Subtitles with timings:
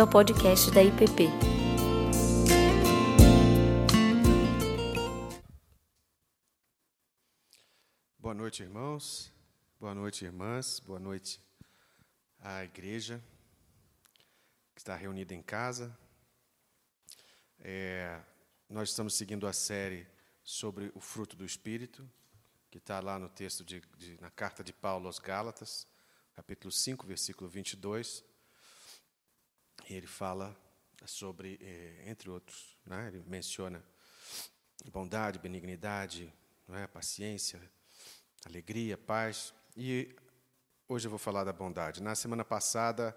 [0.00, 1.28] bem-vindo ao podcast da IPP.
[8.18, 9.32] Boa noite, irmãos.
[9.78, 10.80] Boa noite, irmãs.
[10.80, 11.40] Boa noite
[12.38, 13.22] à igreja
[14.74, 15.96] que está reunida em casa.
[17.58, 18.20] É,
[18.68, 20.06] nós estamos seguindo a série
[20.42, 22.08] sobre o fruto do Espírito,
[22.70, 25.86] que está lá no texto de, de, na carta de Paulo aos Gálatas,
[26.34, 28.29] capítulo 5, versículo 22.
[29.94, 30.56] Ele fala
[31.04, 33.84] sobre, é, entre outros, né, ele menciona
[34.92, 36.32] bondade, benignidade,
[36.68, 37.60] é, paciência,
[38.46, 39.52] alegria, paz.
[39.76, 40.14] E
[40.88, 42.02] hoje eu vou falar da bondade.
[42.02, 43.16] Na semana passada,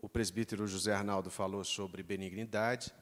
[0.00, 2.94] o presbítero José Arnaldo falou sobre benignidade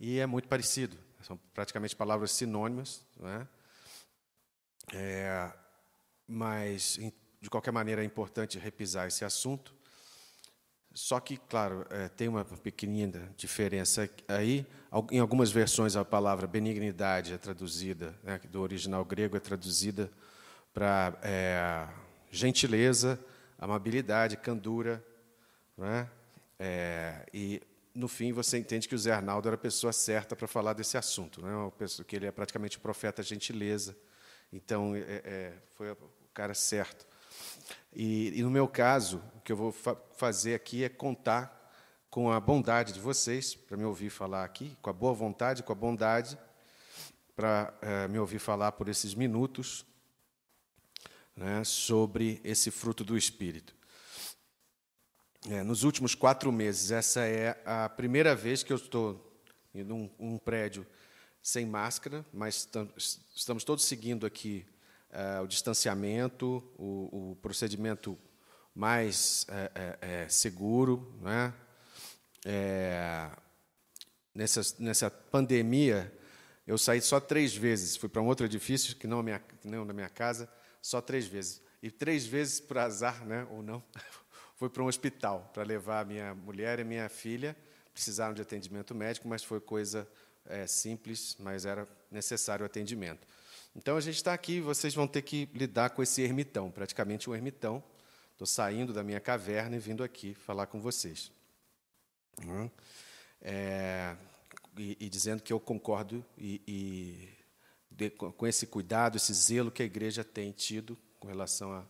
[0.00, 0.98] e é muito parecido.
[1.22, 3.46] São praticamente palavras sinônimas, né?
[4.94, 5.52] É,
[6.26, 6.98] mas
[7.40, 9.75] de qualquer maneira é importante repisar esse assunto.
[10.96, 14.66] Só que, claro, é, tem uma pequenina diferença aí.
[15.10, 20.10] Em algumas versões a palavra benignidade é traduzida, né, do original grego é traduzida
[20.72, 21.86] para é,
[22.30, 23.20] gentileza,
[23.58, 25.04] amabilidade, candura,
[25.76, 26.08] né?
[26.58, 27.60] É, e
[27.94, 30.96] no fim você entende que o Zé Arnaldo era a pessoa certa para falar desse
[30.96, 31.50] assunto, né?
[32.06, 33.94] Que ele é praticamente o profeta gentileza,
[34.50, 35.96] então é, é, foi o
[36.32, 37.06] cara certo.
[37.98, 41.72] E, e, no meu caso, o que eu vou fa fazer aqui é contar
[42.10, 45.72] com a bondade de vocês para me ouvir falar aqui, com a boa vontade, com
[45.72, 46.38] a bondade
[47.34, 49.86] para é, me ouvir falar por esses minutos
[51.34, 53.74] né, sobre esse fruto do Espírito.
[55.48, 59.40] É, nos últimos quatro meses, essa é a primeira vez que eu estou
[59.74, 60.86] em um, um prédio
[61.42, 62.68] sem máscara, mas
[63.34, 64.66] estamos todos seguindo aqui
[65.10, 68.18] uh, o distanciamento, o, o procedimento
[68.74, 71.14] mais é, é, seguro.
[71.22, 71.52] Né?
[74.34, 76.12] nessa, nessa pandemia,
[76.66, 77.96] eu saí só três vezes.
[77.96, 80.48] Fui para um outro edifício, que não, minha, não na minha casa,
[80.82, 81.62] só três vezes.
[81.82, 83.82] E três vezes, por azar, né, ou não,
[84.56, 87.56] fui para um hospital para levar minha mulher e minha filha.
[87.92, 90.06] Precisaram de atendimento médico, mas foi coisa
[90.44, 93.26] é, simples, mas era necessário o atendimento.
[93.76, 97.34] Então a gente está aqui, vocês vão ter que lidar com esse ermitão, praticamente um
[97.34, 97.84] ermitão.
[98.32, 101.30] Estou saindo da minha caverna e vindo aqui falar com vocês.
[102.42, 102.70] Hum.
[103.42, 104.16] É,
[104.78, 107.28] e, e, dizendo que eu concordo e, e
[107.90, 111.86] de, com esse cuidado, esse zelo que a igreja tem tido com relação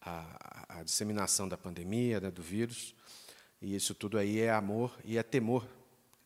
[0.00, 2.94] à disseminação da pandemia, né, do vírus.
[3.60, 5.66] E isso tudo aí é amor e é temor,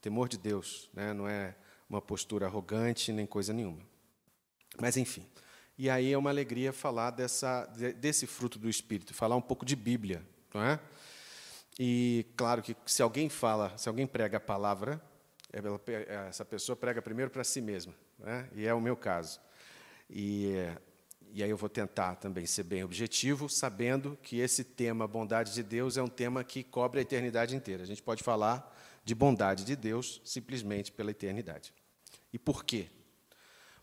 [0.00, 1.12] temor de Deus, né?
[1.12, 1.56] não é
[1.88, 3.89] uma postura arrogante nem coisa nenhuma.
[4.78, 5.26] Mas, enfim.
[5.78, 7.64] E aí é uma alegria falar dessa,
[7.96, 10.22] desse fruto do Espírito, falar um pouco de Bíblia.
[10.52, 10.78] Não é?
[11.78, 15.00] E, claro, que se alguém fala, se alguém prega a palavra,
[16.28, 18.48] essa pessoa prega primeiro para si mesma né?
[18.54, 19.40] e é o meu caso.
[20.08, 20.52] E,
[21.32, 25.62] e aí eu vou tentar também ser bem objetivo, sabendo que esse tema, bondade de
[25.62, 27.82] Deus, é um tema que cobre a eternidade inteira.
[27.82, 31.72] A gente pode falar de bondade de Deus simplesmente pela eternidade.
[32.32, 32.88] E por quê?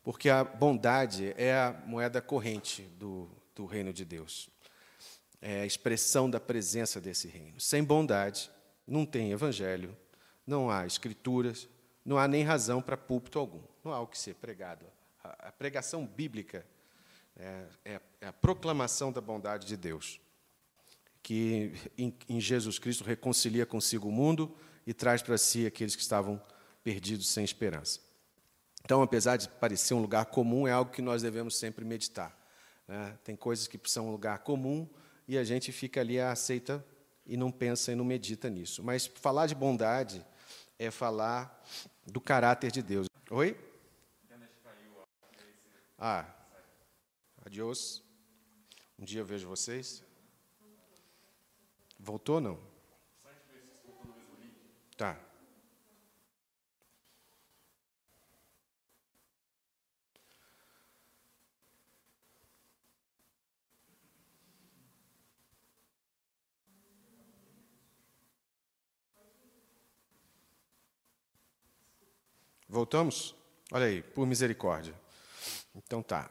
[0.07, 4.49] Porque a bondade é a moeda corrente do, do reino de Deus.
[5.41, 7.59] É a expressão da presença desse reino.
[7.59, 8.49] Sem bondade,
[8.87, 9.93] não tem evangelho,
[10.45, 11.67] não há escrituras,
[12.05, 13.61] não há nem razão para púlpito algum.
[13.83, 14.85] Não há o que ser pregado.
[15.21, 16.65] A, pregação bíblica
[17.35, 20.21] é, é, é, a proclamação da bondade de Deus,
[21.21, 26.01] que em, em Jesus Cristo reconcilia consigo o mundo e traz para si aqueles que
[26.01, 26.41] estavam
[26.81, 28.06] perdidos sem esperança.
[28.87, 32.33] Então, apesar de parecer um lugar comum, é algo que nós devemos sempre meditar.
[32.87, 33.19] Né?
[33.21, 34.87] Tem coisas que são um lugar comum
[35.27, 36.81] e a gente fica ali, aceita
[37.25, 38.81] e não pensa e não medita nisso.
[38.81, 40.25] Mas falar de bondade
[40.79, 41.61] é falar
[42.05, 43.09] do caráter de Deus.
[43.29, 43.59] Oi?
[45.99, 46.25] Ah,
[47.45, 48.01] adiós.
[48.97, 50.01] Um dia eu vejo vocês.
[51.99, 52.57] Voltou não?
[54.95, 55.26] Tá.
[72.69, 73.35] Voltamos?
[73.71, 74.93] Olha aí, por misericórdia.
[75.75, 76.29] Então tá.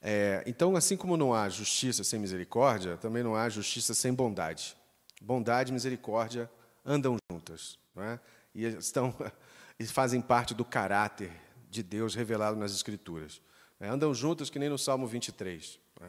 [0.00, 4.76] É, então, assim como não há justiça sem misericórdia, também não há justiça sem bondade.
[5.20, 6.50] Bondade e misericórdia
[6.84, 8.18] andam juntas, é?
[8.54, 9.14] e estão
[9.80, 11.32] e fazem parte do caráter
[11.70, 13.40] de Deus revelado nas Escrituras.
[13.80, 13.88] É?
[13.88, 15.80] Andam juntas que nem no Salmo 23.
[16.02, 16.06] É?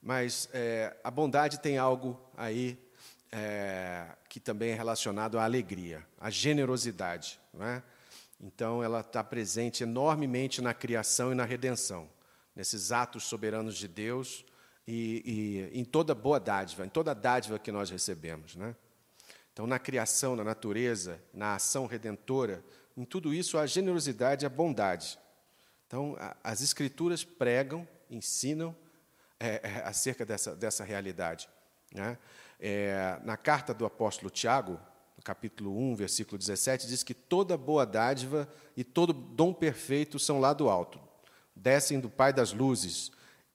[0.00, 2.78] Mas é, a bondade tem algo aí
[3.32, 7.40] é, que também é relacionado à alegria, à generosidade.
[7.52, 7.82] Não é?
[8.40, 12.08] Então, ela está presente enormemente na criação e na redenção,
[12.54, 14.44] nesses atos soberanos de Deus
[14.86, 18.54] e, e em toda boa dádiva, em toda dádiva que nós recebemos.
[18.54, 18.76] Né?
[19.52, 22.62] Então, na criação, na natureza, na ação redentora,
[22.96, 25.18] em tudo isso há generosidade e a bondade.
[25.86, 28.76] Então, as Escrituras pregam, ensinam
[29.38, 31.48] é, é, acerca dessa, dessa realidade.
[31.92, 32.18] Né?
[32.58, 34.80] É, na carta do apóstolo Tiago,
[35.26, 40.52] capítulo 1, versículo 17, diz que toda boa dádiva e todo dom perfeito são lá
[40.52, 41.00] do alto,
[41.52, 43.10] descem do Pai das luzes,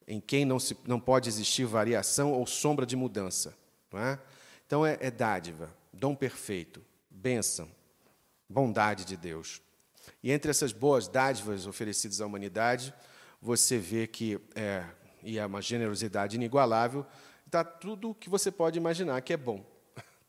[0.05, 3.55] em quem não, se, não pode existir variação ou sombra de mudança.
[3.93, 4.19] É?
[4.67, 7.69] Então, é, é dádiva, dom perfeito, bênção,
[8.49, 9.61] bondade de Deus.
[10.21, 12.93] E entre essas boas dádivas oferecidas à humanidade,
[13.41, 14.83] você vê que é,
[15.23, 17.05] e é uma generosidade inigualável,
[17.45, 19.71] está tudo o que você pode imaginar que é bom.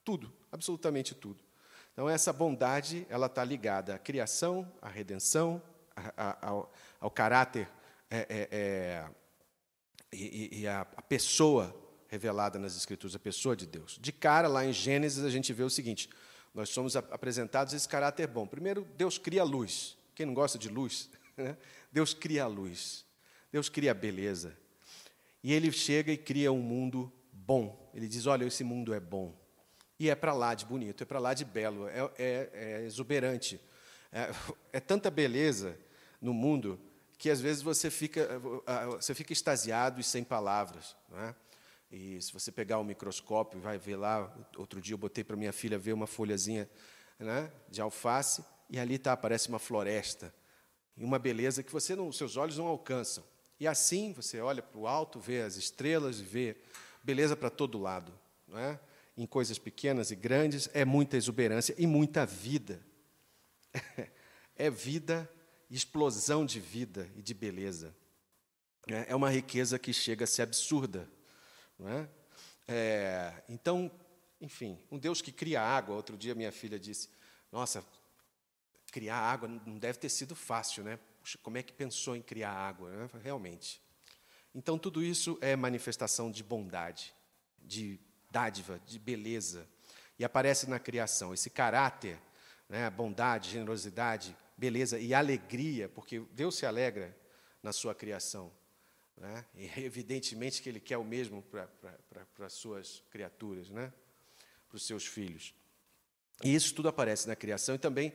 [0.05, 1.43] Tudo, absolutamente tudo.
[1.93, 5.63] Então, essa bondade ela está ligada à criação, à redenção,
[5.95, 7.69] a, a, ao, ao, caráter
[8.11, 9.11] é, é, é,
[10.13, 11.75] e, e a pessoa
[12.09, 13.99] revelada nas Escrituras, a pessoa de Deus.
[14.01, 16.09] De cara, lá em Gênesis, a gente vê o seguinte:
[16.55, 18.47] nós somos apresentados esse caráter bom.
[18.47, 19.97] Primeiro, Deus cria a luz.
[20.15, 21.11] Quem não gosta de luz?
[21.35, 21.57] Né?
[21.91, 23.07] Deus cria a luz.
[23.51, 24.55] Deus cria a beleza.
[25.43, 27.91] E ele chega e cria um mundo bom.
[27.95, 29.35] Ele diz: Olha, esse mundo é bom.
[30.03, 33.61] E é para lá de bonito, é para lá de belo, é, é, é exuberante.
[34.11, 34.33] É,
[34.77, 35.79] é, tanta beleza
[36.21, 36.77] no mundo
[37.17, 38.29] que às vezes você fica,
[38.97, 40.97] você fica extasiado e sem palavras.
[41.09, 41.35] Não é?
[41.89, 44.29] E se você pegar o microscópio, vai ver lá.
[44.57, 46.69] Outro dia eu botei para minha filha ver uma folhazinha
[47.17, 50.35] né, de alface e ali tá aparece uma floresta
[50.97, 53.23] e uma beleza que você não, seus olhos não alcançam.
[53.61, 56.57] E assim você olha para o alto, vê as estrelas, vê
[57.05, 58.13] beleza para todo lado.
[58.49, 58.81] Não é?
[59.17, 62.85] Em coisas pequenas e grandes, é muita exuberância e muita vida.
[64.55, 65.29] É vida,
[65.71, 67.97] explosão de vida e de beleza.
[68.87, 71.09] É, é uma riqueza que chega a ser absurda.
[71.81, 72.09] É?
[72.69, 73.91] É, então,
[74.41, 75.97] enfim, um Deus que cria água.
[75.97, 77.09] Outro dia minha filha disse:
[77.51, 77.85] Nossa,
[78.91, 80.99] criar água não deve ter sido fácil, né?
[81.43, 82.91] como é que pensou em criar água?
[82.91, 83.09] Né?
[83.23, 83.81] Realmente.
[84.55, 87.15] Então, tudo isso é manifestação de bondade,
[87.59, 87.99] de
[88.33, 89.69] dádiva, de beleza.
[90.19, 92.19] E aparece na criação esse caráter,
[92.69, 97.17] né, bondade, generosidade, beleza e alegria, porque Deus se alegra
[97.63, 98.51] na sua criação.
[99.17, 99.45] Né?
[99.55, 101.69] E evidentemente que Ele quer o mesmo para
[102.47, 103.93] as suas criaturas, né?
[104.69, 105.55] para os seus filhos.
[106.43, 108.13] E isso tudo aparece na criação e também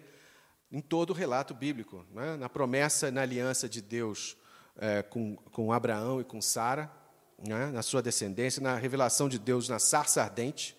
[0.71, 2.35] em todo o relato bíblico, né?
[2.35, 4.35] na promessa, na aliança de Deus
[4.75, 6.91] é, com, com Abraão e com Sara,
[7.37, 7.67] né?
[7.67, 10.75] na sua descendência, na revelação de Deus na sarça ardente,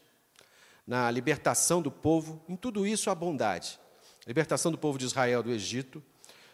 [0.87, 3.78] na libertação do povo, em tudo isso a bondade.
[4.26, 6.02] Libertação do povo de Israel do Egito,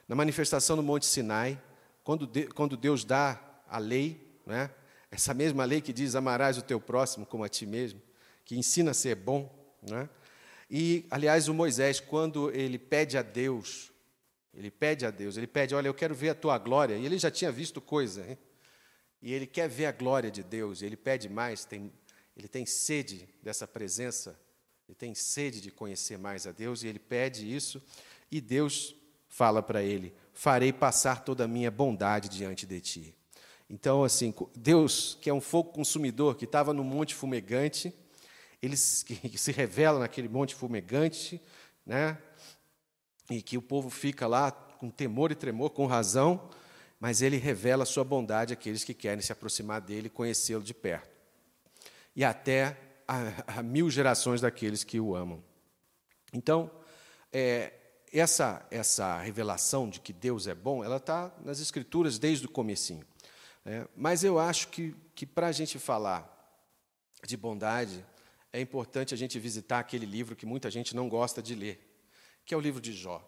[0.09, 1.61] na manifestação no Monte Sinai,
[2.03, 4.71] quando, de, quando Deus dá a lei, né?
[5.11, 8.03] essa mesma lei que diz amarás o teu próximo como a ti mesmo,
[8.45, 9.49] que ensina a ser bom,
[9.83, 10.09] né?
[10.71, 13.93] E, aliás, o Moisés, quando ele pede a Deus,
[14.53, 17.19] ele pede a Deus, ele pede, olha, eu quero ver a tua glória, e ele
[17.19, 18.39] já tinha visto coisa, hein?
[19.25, 21.91] E ele quer ver a glória de Deus, ele pede mais, tem,
[22.37, 24.39] ele tem sede dessa presença,
[24.87, 27.83] ele tem sede de conhecer mais a Deus, e ele pede isso,
[28.31, 28.95] e Deus
[29.27, 33.17] fala para ele: farei passar toda a minha bondade diante de ti.
[33.71, 37.95] Então, assim, Deus, que é um fogo consumidor, que estava no monte fumegante,
[38.61, 41.41] ele se revela naquele monte fumegante,
[41.87, 42.19] né?
[43.31, 46.51] e que o povo fica lá com temor e tremor, com razão,
[47.05, 50.73] mas ele revela a sua bondade àqueles que querem se aproximar dele e conhecê-lo de
[50.73, 51.15] perto.
[52.17, 55.45] E até a, a, mil gerações daqueles que o amam.
[56.33, 56.71] Então,
[57.31, 57.75] é,
[58.11, 63.05] essa, essa revelação de que Deus é bom, ela está nas Escrituras desde o comecinho.
[63.67, 63.87] Né?
[63.95, 66.27] Mas eu acho que, que para a gente falar
[67.23, 68.03] de bondade,
[68.51, 71.87] é importante a gente visitar aquele livro que muita gente não gosta de ler,
[72.47, 73.23] que é o livro de Jó.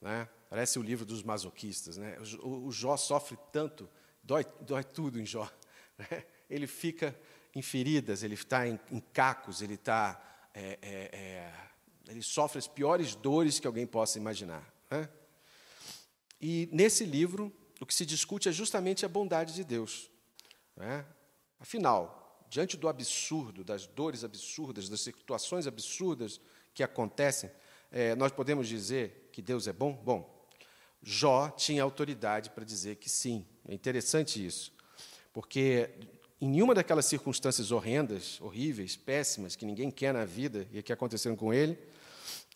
[0.00, 0.26] Né?
[0.52, 1.96] Parece o livro dos masoquistas.
[1.96, 2.18] Né?
[2.42, 3.88] O, o Jó sofre tanto,
[4.22, 5.50] dói, dói tudo em Jó.
[5.98, 6.24] Né?
[6.48, 7.18] Ele fica
[7.54, 10.50] em feridas, ele está em, em cacos, ele está.
[10.54, 11.54] É, é, é,
[12.08, 14.74] ele sofre as piores dores que alguém possa imaginar.
[14.90, 15.08] Né?
[16.40, 20.10] E nesse livro, o que se discute é justamente a bondade de Deus.
[20.76, 21.06] Né?
[21.60, 26.40] Afinal, diante do absurdo, das dores absurdas, das situações absurdas
[26.74, 27.50] que acontecem,
[27.90, 29.92] é, nós podemos dizer que Deus é bom?
[29.92, 30.41] Bom,
[31.02, 33.44] Jó tinha autoridade para dizer que sim.
[33.68, 34.72] É interessante isso,
[35.32, 35.90] porque
[36.40, 41.36] em nenhuma daquelas circunstâncias horrendas, horríveis, péssimas, que ninguém quer na vida e que aconteceram
[41.36, 41.78] com ele,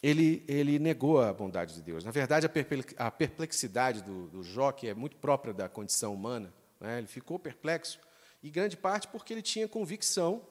[0.02, 2.04] ele, ele negou a bondade de Deus.
[2.04, 2.46] Na verdade,
[2.96, 7.38] a perplexidade do, do Jó, que é muito própria da condição humana, né, ele ficou
[7.38, 7.98] perplexo,
[8.42, 10.42] e grande parte porque ele tinha convicção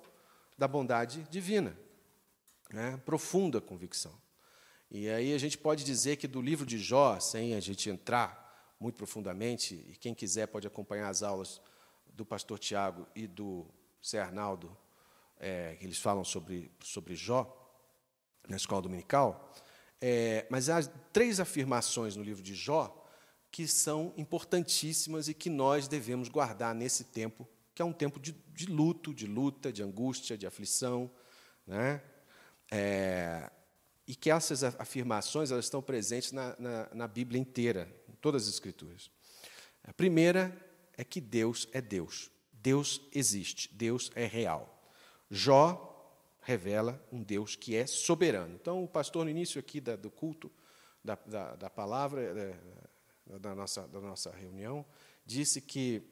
[0.57, 1.77] da bondade divina,
[2.71, 4.13] né, profunda convicção.
[4.89, 8.45] E aí a gente pode dizer que do livro de Jó, sem a gente entrar
[8.79, 11.61] muito profundamente, e quem quiser pode acompanhar as aulas
[12.07, 13.65] do pastor Tiago e do
[14.05, 14.75] Zé Arnaldo,
[15.37, 17.61] é, que eles falam sobre, sobre Jó,
[18.47, 19.53] na escola dominical,
[19.99, 23.03] é, mas há três afirmações no livro de Jó
[23.51, 28.33] que são importantíssimas e que nós devemos guardar nesse tempo, que é um tempo de,
[28.53, 31.09] de luto, de luta, de angústia, de aflição,
[31.65, 32.01] né?
[32.69, 33.49] É,
[34.07, 38.53] e que essas afirmações elas estão presentes na, na, na Bíblia inteira, em todas as
[38.53, 39.09] Escrituras.
[39.83, 40.55] A primeira
[40.97, 42.29] é que Deus é Deus.
[42.51, 44.71] Deus existe, Deus é real.
[45.29, 45.91] Jó
[46.41, 48.55] revela um Deus que é soberano.
[48.55, 50.51] Então, o pastor, no início aqui da, do culto,
[51.03, 52.55] da, da, da palavra,
[53.25, 54.85] da, da, nossa, da nossa reunião,
[55.25, 56.03] disse que,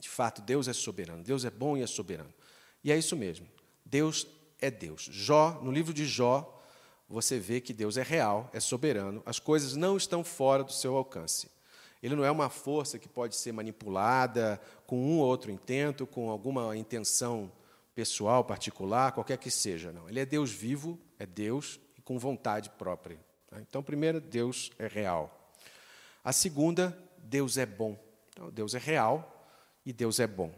[0.00, 1.22] de fato, Deus é soberano.
[1.22, 2.32] Deus é bom e é soberano.
[2.84, 3.48] E é isso mesmo.
[3.84, 4.26] Deus
[4.60, 5.02] é Deus.
[5.02, 6.61] Jó, no livro de Jó,
[7.12, 10.96] você vê que Deus é real, é soberano, as coisas não estão fora do seu
[10.96, 11.50] alcance.
[12.02, 16.30] Ele não é uma força que pode ser manipulada com um ou outro intento, com
[16.30, 17.52] alguma intenção
[17.94, 19.92] pessoal, particular, qualquer que seja.
[19.92, 20.08] Não.
[20.08, 23.18] Ele é Deus vivo, é Deus e com vontade própria.
[23.60, 25.52] Então, primeiro, Deus é real.
[26.24, 27.96] A segunda, Deus é bom.
[28.30, 29.46] Então, Deus é real
[29.84, 30.50] e Deus é bom.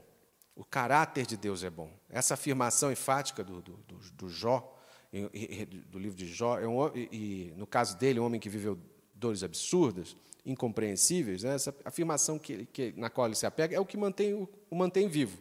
[0.55, 1.91] O caráter de Deus é bom.
[2.09, 3.75] Essa afirmação enfática do, do,
[4.13, 4.74] do Jó,
[5.89, 8.79] do livro de Jó, é um, e, no caso dele, um homem que viveu
[9.15, 11.55] dores absurdas, incompreensíveis, né?
[11.55, 14.75] essa afirmação que, que, na qual ele se apega é o que mantém, o, o
[14.75, 15.39] mantém vivo.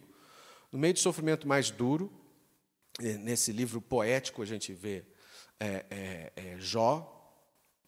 [0.71, 2.11] No meio do sofrimento mais duro,
[2.99, 5.03] nesse livro poético a gente vê
[5.59, 7.09] é, é, é, Jó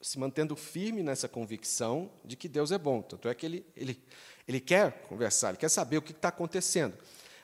[0.01, 3.01] se mantendo firme nessa convicção de que Deus é bom.
[3.01, 4.03] Tanto é que ele, ele,
[4.47, 6.97] ele quer conversar, ele quer saber o que está acontecendo.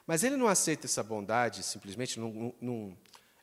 [0.06, 2.98] Mas ele não aceita essa bondade, simplesmente não, não,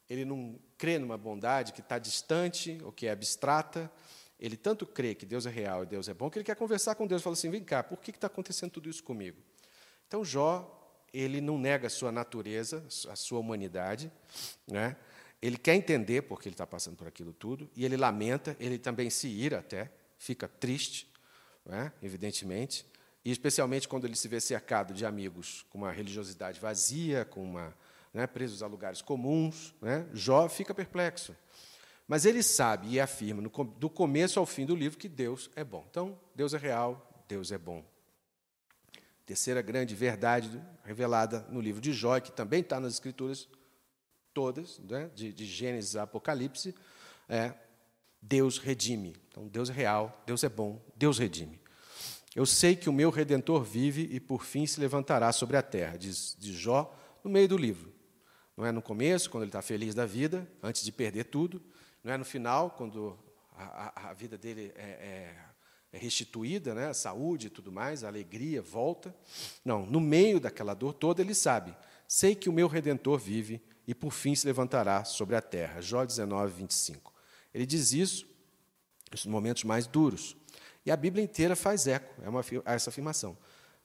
[0.09, 3.91] ele não crê numa bondade que está distante ou que é abstrata.
[4.41, 6.95] Ele tanto crê que Deus é real e Deus é bom, que ele quer conversar
[6.95, 7.21] com Deus.
[7.21, 9.37] Fala assim: vem cá, por que está acontecendo tudo isso comigo?
[10.07, 10.77] Então, Jó
[11.13, 14.13] ele não nega a sua natureza, a sua humanidade,
[14.67, 14.97] né?
[15.41, 19.09] ele quer entender porque ele está passando por aquilo tudo, e ele lamenta, ele também
[19.09, 21.11] se ira até, fica triste,
[21.65, 21.93] né?
[22.03, 22.87] evidentemente,
[23.25, 27.75] e especialmente quando ele se vê cercado de amigos com uma religiosidade vazia, com uma,
[28.13, 30.07] né, presos a lugares comuns, né?
[30.13, 31.35] Jó fica perplexo.
[32.07, 33.43] Mas ele sabe e afirma,
[33.79, 35.87] do começo ao fim do livro, que Deus é bom.
[35.91, 37.85] Então, Deus é real, Deus é bom.
[39.27, 40.51] Terceira grande verdade
[40.83, 43.47] revelada no livro de Jó, que também está nas Escrituras
[44.33, 46.75] todas, né, de, de Gênesis a Apocalipse,
[47.29, 47.53] é
[48.23, 49.15] Deus redime.
[49.29, 51.61] Então, Deus é real, Deus é bom, Deus redime.
[52.35, 55.99] Eu sei que o meu redentor vive e por fim se levantará sobre a terra,
[55.99, 57.98] diz, diz Jó no meio do livro.
[58.59, 61.63] Não é no começo, quando ele está feliz da vida, antes de perder tudo.
[62.03, 63.17] Não é no final, quando
[63.57, 65.37] a, a, vida dele é, é
[65.93, 66.89] é restituída, né?
[66.89, 69.15] a saúde e tudo mais, a alegria volta.
[69.65, 71.75] Não, no meio daquela dor toda, ele sabe:
[72.07, 75.81] sei que o meu redentor vive e por fim se levantará sobre a terra.
[75.81, 77.15] Jó 19, 25.
[77.55, 78.27] Ele diz isso
[79.11, 80.37] nos momentos mais duros.
[80.85, 83.39] E a Bíblia inteira faz eco é a essa afirmação.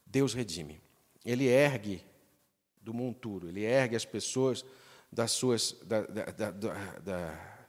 [0.05, 0.81] Deus redime.
[1.23, 2.03] Ele ergue
[2.83, 4.65] do monturo, ele ergue as pessoas
[5.11, 7.63] das suas, da, da, da,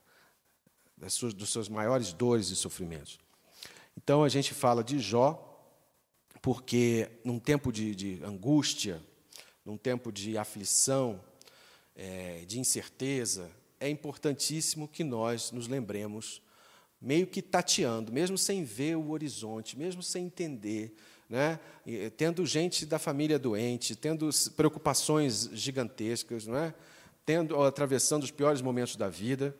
[0.97, 3.19] das suas, dos seus maiores dores e sofrimentos.
[3.97, 5.51] Então a gente fala de Jó,
[6.43, 9.03] porque num tempo de, de angústia,
[9.65, 11.23] num tempo de aflição,
[11.95, 16.43] é, de incerteza, é importantíssimo que nós nos lembremos,
[17.01, 20.95] meio que tateando, mesmo sem ver o horizonte, mesmo sem entender,
[21.29, 21.59] né?
[22.17, 26.75] tendo gente da família doente, tendo preocupações gigantescas, não é?
[27.25, 29.57] tendo atravessando os piores momentos da vida,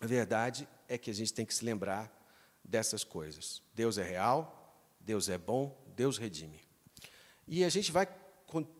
[0.00, 2.12] a verdade é que a gente tem que se lembrar
[2.64, 3.62] dessas coisas.
[3.74, 6.60] Deus é real, Deus é bom, Deus redime.
[7.46, 8.06] E a gente vai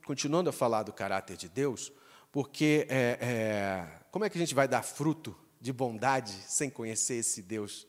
[0.04, 1.92] continuando a falar do caráter de Deus,
[2.30, 7.14] porque é, é, como é que a gente vai dar fruto de bondade sem conhecer
[7.14, 7.86] esse Deus?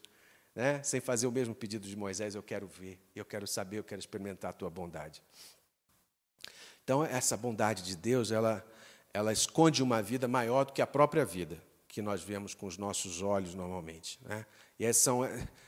[0.56, 0.82] Né?
[0.84, 4.00] Sem fazer o mesmo pedido de Moisés, eu quero ver, eu quero saber, eu quero
[4.00, 5.22] experimentar a tua bondade.
[6.84, 8.66] Então, essa bondade de Deus, ela,
[9.14, 12.78] ela esconde uma vida maior do que a própria vida que nós vemos com os
[12.78, 14.20] nossos olhos normalmente.
[14.24, 14.46] Né?
[14.80, 14.86] E,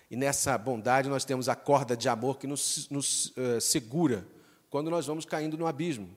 [0.10, 4.26] e nessa bondade nós temos a corda de amor que nos, nos uh, segura
[4.70, 6.16] quando nós vamos caindo no abismo.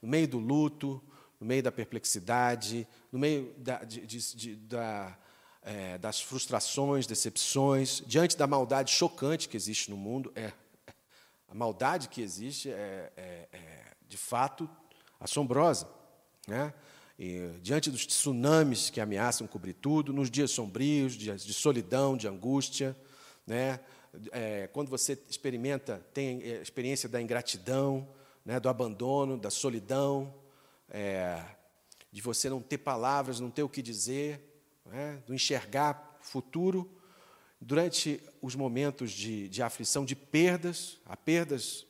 [0.00, 1.02] no meio do luto,
[1.40, 5.18] no meio da perplexidade, no meio da, de, de, de, da,
[5.66, 10.32] é, das frustrações, decepções, diante da maldade chocante que existe no mundo.
[10.36, 10.52] É,
[11.48, 14.70] a maldade que existe é, é, é de fato
[15.18, 15.88] assombrosa.
[16.46, 16.72] Né?
[17.18, 22.28] E, diante dos tsunamis que ameaçam cobrir tudo, nos dias sombrios, dias de solidão, de
[22.28, 22.96] angústia,
[23.44, 23.80] né?
[24.32, 28.08] É, quando você experimenta, tem a experiência da ingratidão,
[28.46, 28.58] né?
[28.58, 30.32] do abandono, da solidão,
[30.88, 31.38] é,
[32.10, 34.55] de você não ter palavras, não ter o que dizer,
[34.90, 35.22] né?
[35.26, 36.90] do enxergar futuro,
[37.60, 41.86] durante os momentos de, de aflição, de perdas, há perdas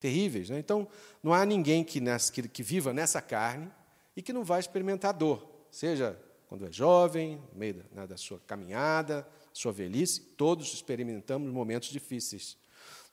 [0.00, 0.50] terríveis.
[0.50, 0.58] Né?
[0.58, 0.88] Então,
[1.22, 3.70] não há ninguém que, nessa, que, que viva nessa carne
[4.16, 6.18] e que não vai experimentar dor, seja
[6.48, 11.90] quando é jovem, no meio da, né, da sua caminhada, sua velhice, todos experimentamos momentos
[11.90, 12.56] difíceis.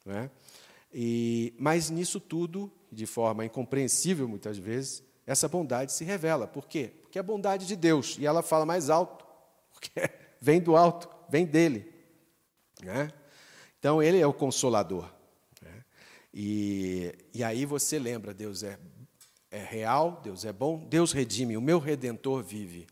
[0.06, 0.32] Não é?
[0.94, 6.48] E, mas nisso tudo, de forma incompreensível muitas vezes, essa bondade se revela.
[6.48, 6.94] Por quê?
[7.16, 9.26] Porque é a bondade de Deus, e ela fala mais alto,
[9.72, 11.90] porque vem do alto, vem dele.
[12.84, 13.10] Né?
[13.80, 15.10] Então, ele é o consolador.
[15.62, 15.86] Né?
[16.34, 18.78] E, e aí você lembra, Deus é
[19.50, 22.86] é real, Deus é bom, Deus redime, o meu redentor vive.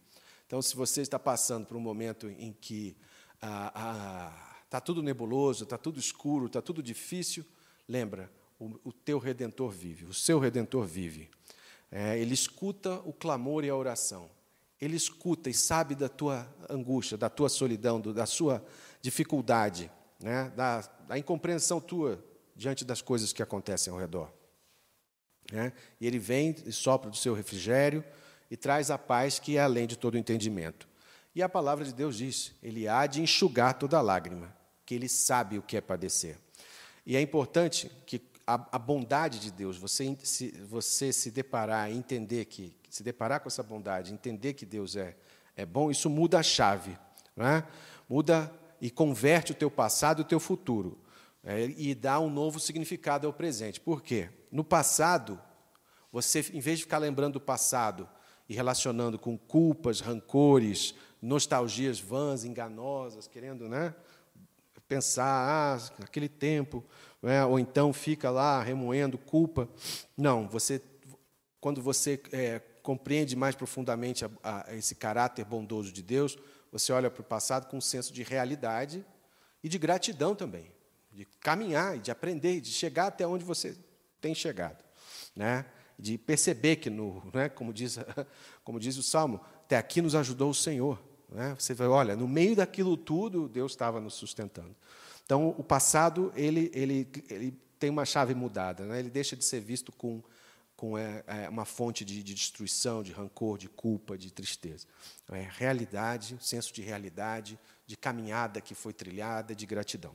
[0.48, 2.96] Então, se você está passando por um momento em que
[3.34, 7.44] está ah, ah, tudo nebuloso, está tudo escuro, está tudo difícil,
[7.86, 11.30] lembra, o, o, teu redentor vive, o seu redentor vive.
[11.96, 14.28] É, ele escuta o clamor e a oração.
[14.82, 18.66] Ele escuta e sabe da tua angústia, da tua solidão, do, da sua
[19.00, 24.34] dificuldade, né, da, da incompreensão tua diante das coisas que acontecem ao redor.
[25.52, 25.72] Né?
[26.02, 28.04] E ele vem e sopra do seu refrigério
[28.50, 30.88] e traz a paz que é além de todo entendimento.
[31.36, 34.52] E a palavra de Deus diz: Ele há de enxugar toda lágrima,
[34.84, 36.40] que Ele sabe o que é padecer.
[37.06, 42.46] E é importante que a, a bondade de Deus, você se, você se deparar entender
[42.46, 45.16] que, se deparar com essa bondade, entender que Deus é,
[45.56, 46.98] é bom, isso muda a chave.
[47.38, 47.64] É?
[48.08, 51.00] Muda e converte o teu passado e o teu futuro.
[51.44, 53.79] É, e dá um novo significado ao presente.
[53.79, 54.29] Por quê?
[54.51, 55.42] No passado,
[56.12, 58.08] você, em vez de ficar lembrando do passado
[58.48, 63.96] e relacionando com culpas, rancores, nostalgias vãs, enganosas, querendo né,
[64.94, 66.84] pensar, ah, aquele tempo,
[67.20, 69.68] né, ou então fica lá remoendo culpa.
[70.16, 70.79] Não, você,
[71.60, 76.38] quando você é, compreende mais profundamente a, a, esse caráter bondoso de Deus,
[76.72, 79.03] você olha para o passado com um senso de realidade
[79.64, 80.72] e de gratidão também,
[81.12, 83.75] de caminhar, de aprender, de chegar até onde você
[84.22, 84.84] tem chegado,
[85.36, 85.66] né?
[85.98, 87.98] De perceber que no, né, como diz,
[88.64, 91.01] como diz o Salmo, até aqui nos ajudou o Senhor,
[91.34, 91.56] né?
[91.58, 94.75] Você vê, olha, no meio daquilo tudo Deus estava nos sustentando.
[95.25, 99.00] Então, o passado ele ele ele tem uma chave mudada, né?
[99.00, 100.22] Ele deixa de ser visto com
[100.75, 104.86] com é, é, uma fonte de, de, destruição, de rancor, de culpa, de tristeza.
[105.31, 110.14] É realidade, senso de realidade, de caminhada que foi trilhada, de gratidão.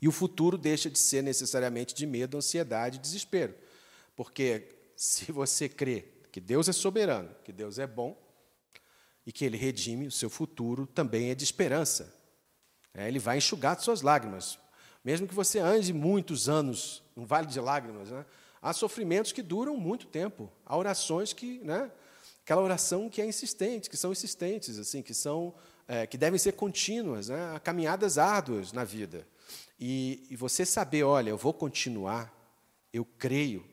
[0.00, 3.54] E o futuro deixa de ser necessariamente de medo, ansiedade desespero.
[4.14, 8.16] Porque se você crê que Deus é soberano, que Deus é bom
[9.26, 12.14] e que Ele redime, o seu futuro também é de esperança.
[12.98, 14.58] É, ele vai enxugar suas lágrimas.
[15.04, 18.26] Mesmo que você ande muitos anos num vale de lágrimas, né,
[18.60, 20.50] há sofrimentos que duram muito tempo.
[20.66, 21.60] Há orações que.
[21.60, 21.88] Né,
[22.42, 25.54] aquela oração que é insistente, que são insistentes, assim, que, são,
[25.86, 29.28] é, que devem ser contínuas, né, há caminhadas árduas na vida.
[29.78, 32.34] E, e você saber, olha, eu vou continuar,
[32.90, 33.64] eu creio,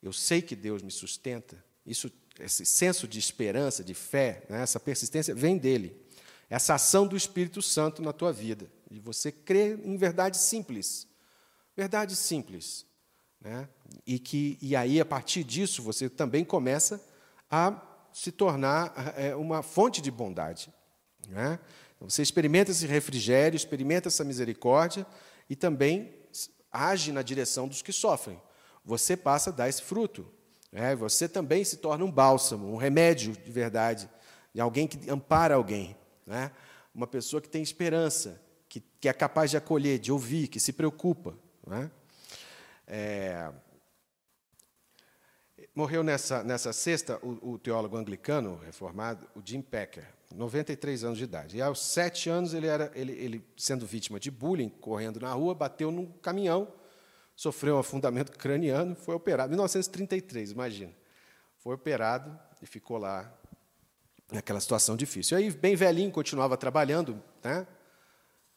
[0.00, 4.78] eu sei que Deus me sustenta, isso, esse senso de esperança, de fé, né, essa
[4.78, 6.03] persistência vem dele.
[6.54, 8.70] Essa ação do Espírito Santo na tua vida.
[8.88, 11.04] E você crê em verdade simples.
[11.76, 12.86] Verdade simples.
[13.40, 13.68] Né?
[14.06, 17.04] E, que, e aí, a partir disso, você também começa
[17.50, 20.72] a se tornar é, uma fonte de bondade.
[21.26, 21.58] Né?
[21.96, 25.04] Então, você experimenta esse refrigério, experimenta essa misericórdia,
[25.50, 26.14] e também
[26.70, 28.40] age na direção dos que sofrem.
[28.84, 30.24] Você passa a dar esse fruto.
[30.70, 30.94] Né?
[30.94, 34.08] Você também se torna um bálsamo, um remédio de verdade,
[34.54, 35.96] de alguém que ampara alguém.
[36.26, 36.50] Né?
[36.94, 40.72] Uma pessoa que tem esperança, que, que é capaz de acolher, de ouvir, que se
[40.72, 41.36] preocupa.
[41.66, 41.90] Né?
[42.86, 43.52] É...
[45.74, 50.06] Morreu nessa, nessa sexta o, o teólogo anglicano reformado, o Jim Packer.
[50.34, 51.56] 93 anos de idade.
[51.56, 55.54] E aos sete anos, ele, era, ele, ele, sendo vítima de bullying, correndo na rua,
[55.54, 56.72] bateu num caminhão,
[57.36, 59.50] sofreu um afundamento craniano, foi operado.
[59.50, 60.92] 1933, imagina.
[61.58, 63.32] Foi operado e ficou lá
[64.34, 65.36] naquela situação difícil.
[65.36, 67.66] Aí, bem velhinho, continuava trabalhando, né?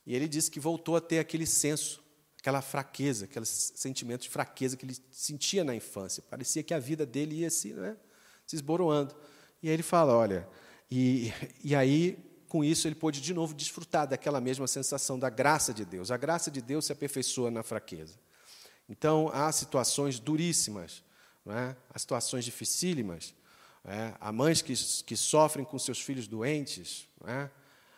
[0.05, 2.05] e ele disse que voltou a ter aquele senso
[2.47, 6.23] aquela fraqueza, aquele sentimento de fraqueza que ele sentia na infância.
[6.29, 7.97] Parecia que a vida dele ia se, né,
[8.45, 9.13] se esboroando.
[9.61, 10.47] E aí ele fala: olha,
[10.89, 15.73] e, e aí, com isso, ele pôde de novo desfrutar daquela mesma sensação da graça
[15.73, 16.09] de Deus.
[16.09, 18.15] A graça de Deus se aperfeiçoa na fraqueza.
[18.87, 21.03] Então, há situações duríssimas,
[21.45, 21.75] não é?
[21.93, 23.33] há situações dificílimas.
[23.85, 24.13] É?
[24.19, 27.49] Há mães que, que sofrem com seus filhos doentes, é?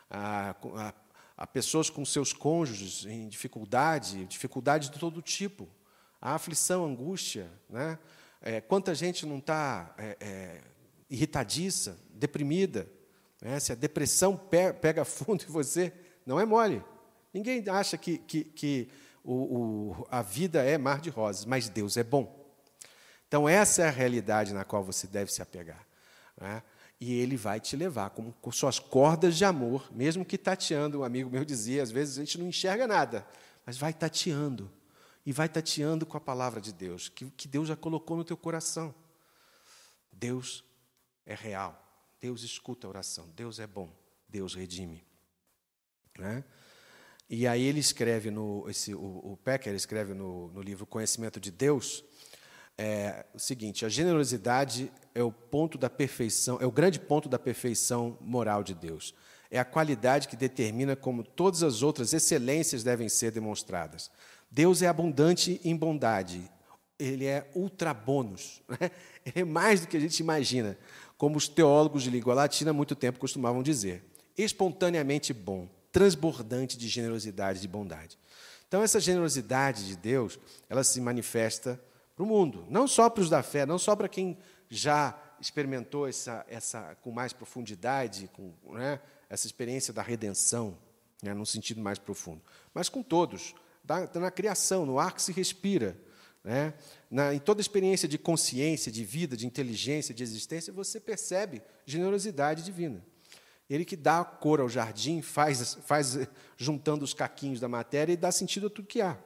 [0.09, 0.93] há, há,
[1.37, 5.67] há pessoas com seus cônjuges em dificuldade, dificuldade de todo tipo.
[6.21, 7.49] Há aflição, angústia.
[7.69, 7.97] Né?
[8.41, 10.61] É, quanta gente não está é, é,
[11.09, 12.87] irritadiça, deprimida?
[13.41, 13.59] Né?
[13.59, 14.37] Se a depressão
[14.81, 15.93] pega fundo em você,
[16.25, 16.83] não é mole.
[17.33, 18.89] Ninguém acha que, que, que
[19.23, 22.38] o, o, a vida é mar de rosas, mas Deus é bom.
[23.29, 25.85] Então, essa é a realidade na qual você deve se apegar.
[26.35, 26.63] Né?
[26.99, 31.01] E ele vai te levar com, suas cordas de amor, mesmo que tateando.
[31.01, 33.25] Um amigo meu dizia: às vezes a gente não enxerga nada,
[33.67, 34.69] mas vai tateando.
[35.23, 38.35] E vai tateando com a palavra de Deus, que, que Deus já colocou no teu
[38.35, 38.95] coração.
[40.11, 40.63] Deus
[41.23, 41.79] é real.
[42.19, 43.29] Deus escuta a oração.
[43.35, 43.93] Deus é bom.
[44.27, 45.05] Deus redime.
[46.17, 46.43] Né?
[47.29, 51.51] E aí ele escreve no esse, o, o Pecker escreve no, no livro Conhecimento de
[51.51, 52.03] Deus
[52.81, 57.37] é, o seguinte: a generosidade é o ponto da perfeição, é o grande ponto da
[57.37, 59.13] perfeição moral de Deus.
[59.51, 64.09] É a qualidade que determina como todas as outras excelências devem ser demonstradas.
[64.49, 66.49] Deus é abundante em bondade.
[66.97, 68.61] Ele é ultra bônus.
[68.79, 68.91] Né?
[69.35, 70.77] É mais do que a gente imagina,
[71.17, 74.03] como os teólogos de língua latina há muito tempo costumavam dizer.
[74.37, 78.17] Espontaneamente bom transbordante de generosidade e de bondade.
[78.67, 80.39] Então, essa generosidade de Deus,
[80.69, 81.81] ela se manifesta
[82.19, 86.05] para o mundo, não só para os da fé, não só para quem já experimentou
[86.05, 90.77] essa, essa com mais profundidade, com né, essa experiência da redenção,
[91.23, 92.41] né, num sentido mais profundo,
[92.73, 93.55] mas com todos,
[93.85, 95.97] da, na criação, no ar que se respira,
[96.43, 96.73] né,
[97.09, 102.65] na, em toda experiência de consciência, de vida, de inteligência, de existência, você percebe generosidade
[102.65, 103.01] divina.
[103.69, 106.17] Ele que dá cor ao jardim, faz, faz
[106.57, 109.17] juntando os caquinhos da matéria e dá sentido a tudo que há.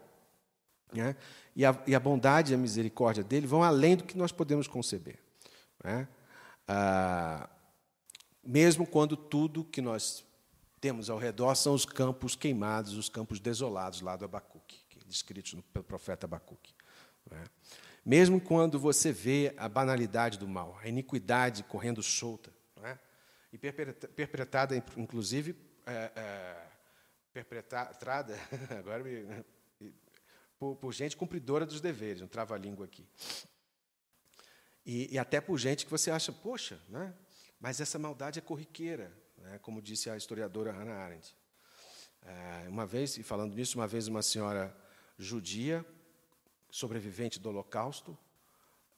[0.93, 1.15] Né?
[1.56, 4.68] E, a, e, a, bondade e a misericórdia dele vão além do que nós podemos
[4.68, 5.20] conceber.
[5.84, 6.08] Né?
[6.68, 7.50] Ah,
[8.44, 10.26] mesmo quando tudo que nós
[10.82, 15.56] temos ao redor são os campos queimados, os campos desolados lá do Abacuque, é descritos
[15.72, 16.74] pelo profeta Abacuque.
[17.30, 17.44] Né?
[18.06, 22.52] Mesmo quando você vê a banalidade do mal, a iniquidade correndo solta,
[23.54, 26.68] e perpetrada, inclusive, é, é,
[27.32, 28.36] perpetrada,
[28.80, 29.46] agora me,
[30.63, 33.06] por, por, gente cumpridora dos deveres, um trava-língua aqui.
[34.86, 37.13] E, e, até por gente que você acha, poxa, né?
[37.60, 39.60] mas essa maldade é corriqueira, né?
[39.60, 41.36] como disse a historiadora Hannah Arendt.
[42.21, 44.73] É, uma vez, e falando nisso, uma vez uma senhora
[45.17, 45.86] judia,
[46.71, 48.17] sobrevivente do Holocausto,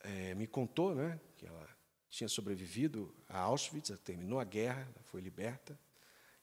[0.01, 1.67] é, me contou né, que ela
[2.12, 5.78] tinha sobrevivido a Auschwitz, terminou a guerra, foi liberta.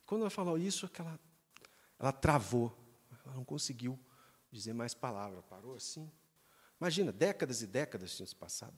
[0.04, 1.20] Quando ela falou isso, ela,
[1.98, 2.76] ela travou,
[3.24, 3.96] ela não conseguiu
[4.52, 6.10] dizer mais palavra, parou assim.
[6.80, 8.76] Imagina, décadas e décadas tinham se passado.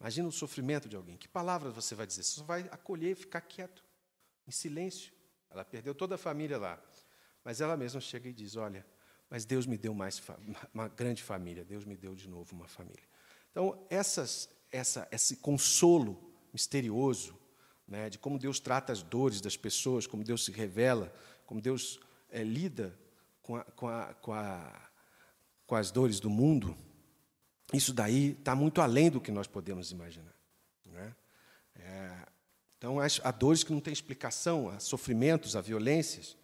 [0.00, 1.16] Imagina o sofrimento de alguém.
[1.16, 2.22] Que palavras você vai dizer?
[2.22, 3.84] Você só vai acolher ficar quieto,
[4.46, 5.12] em silêncio.
[5.50, 6.82] Ela perdeu toda a família lá.
[7.44, 8.86] Mas ela mesma chega e diz: Olha,
[9.28, 10.22] mas Deus me deu mais
[10.72, 11.64] uma grande família.
[11.64, 13.02] Deus me deu de novo uma família.
[13.50, 17.36] Então, essas, essa, esse consolo misterioso
[17.86, 21.12] né, de como Deus trata as dores das pessoas, como Deus se revela,
[21.46, 21.98] como Deus
[22.30, 22.96] é, lida
[23.48, 24.90] com, a, com, a, com, a,
[25.66, 26.76] com as dores do mundo,
[27.72, 30.34] isso daí está muito além do que nós podemos imaginar.
[30.84, 31.16] Né?
[31.76, 32.26] É,
[32.76, 36.36] então, há dores que não têm explicação, há sofrimentos, há violências,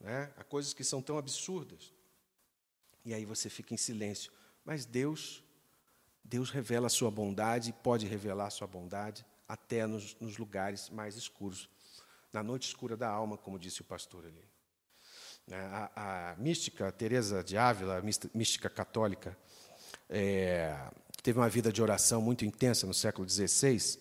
[0.00, 0.32] né?
[0.36, 1.94] há coisas que são tão absurdas.
[3.04, 4.32] E aí você fica em silêncio.
[4.64, 5.44] Mas Deus
[6.24, 11.16] Deus revela a sua bondade, pode revelar a sua bondade até nos, nos, lugares mais
[11.16, 11.70] escuros,
[12.30, 14.44] na noite escura da alma, como disse o pastor ali.
[15.50, 18.02] É, a, a mística Teresa de Ávila,
[18.34, 19.36] mística católica,
[20.08, 20.76] é,
[21.22, 23.98] teve uma vida de oração muito intensa no século XVI.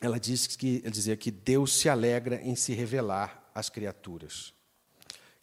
[0.00, 4.52] Ela disse que, ela dizia que Deus se alegra em se revelar às criaturas.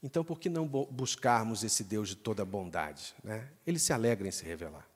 [0.03, 3.13] Então, por que não buscarmos esse Deus de toda bondade?
[3.23, 3.49] Né?
[3.65, 4.87] Ele se alegra em se revelar.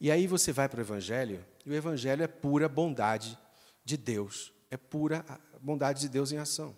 [0.00, 3.36] E aí você vai para o Evangelho, e o Evangelho é pura bondade
[3.84, 5.24] de Deus, é pura
[5.60, 6.76] bondade de Deus em ação.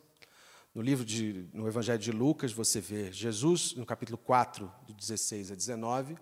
[0.72, 5.50] No livro de, no Evangelho de Lucas, você vê Jesus, no capítulo 4, do 16
[5.50, 6.16] a 19.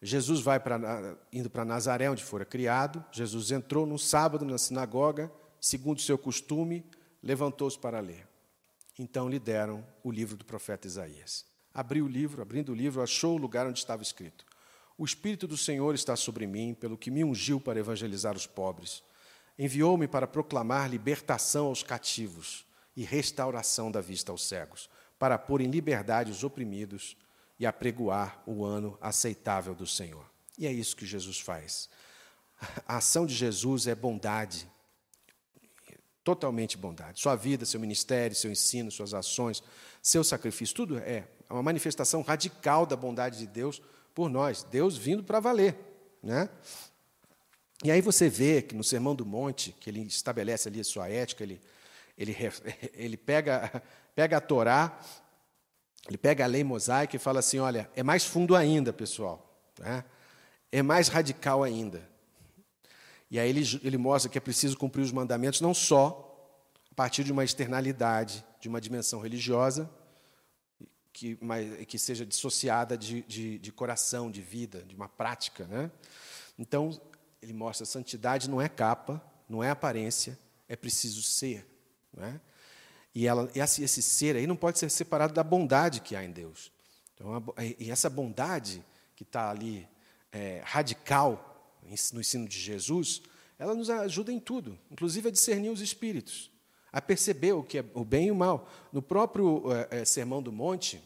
[0.00, 3.04] Jesus vai para, indo para Nazaré, onde fora criado.
[3.12, 6.82] Jesus entrou num sábado na sinagoga, segundo seu costume,
[7.22, 8.26] levantou-se para ler.
[8.98, 11.44] Então lhe deram o livro do profeta Isaías.
[11.74, 14.46] Abriu o livro, abrindo o livro, achou o lugar onde estava escrito:
[14.96, 19.02] O Espírito do Senhor está sobre mim, pelo que me ungiu para evangelizar os pobres.
[19.58, 22.64] Enviou-me para proclamar libertação aos cativos
[22.96, 27.16] e restauração da vista aos cegos, para pôr em liberdade os oprimidos
[27.58, 30.24] e apregoar o ano aceitável do Senhor.
[30.58, 31.88] E é isso que Jesus faz.
[32.86, 34.70] A ação de Jesus é bondade,
[36.22, 37.20] totalmente bondade.
[37.20, 39.62] Sua vida, seu ministério, seu ensino, suas ações,
[40.00, 43.82] seu sacrifício, tudo é uma manifestação radical da bondade de Deus
[44.14, 44.62] por nós.
[44.62, 45.76] Deus vindo para valer,
[46.22, 46.48] né?
[47.84, 51.08] E aí você vê que no Sermão do Monte, que ele estabelece ali a sua
[51.08, 51.60] ética, ele,
[52.22, 52.36] ele,
[52.94, 53.82] ele pega,
[54.14, 54.98] pega a Torá,
[56.08, 60.04] ele pega a lei mosaica e fala assim: olha, é mais fundo ainda, pessoal, né?
[60.70, 62.08] é mais radical ainda.
[63.30, 66.28] E aí ele, ele mostra que é preciso cumprir os mandamentos não só
[66.90, 69.90] a partir de uma externalidade, de uma dimensão religiosa,
[71.12, 75.64] que, mas, que seja dissociada de, de, de coração, de vida, de uma prática.
[75.66, 75.90] Né?
[76.58, 77.00] Então,
[77.40, 81.66] ele mostra santidade não é capa, não é aparência, é preciso ser.
[82.12, 82.40] Né?
[83.14, 86.30] E ela, esse, esse ser aí não pode ser separado da bondade que há em
[86.30, 86.72] Deus.
[87.14, 87.42] Então,
[87.78, 89.86] e essa bondade que está ali
[90.32, 91.48] é, radical
[92.12, 93.22] no ensino de Jesus,
[93.58, 96.50] ela nos ajuda em tudo, inclusive a discernir os espíritos,
[96.90, 98.68] a perceber o que é o bem e o mal.
[98.92, 101.02] No próprio é, é, Sermão do Monte,